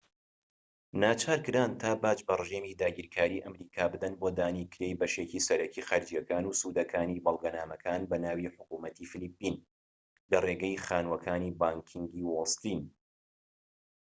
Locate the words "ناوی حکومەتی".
8.25-9.09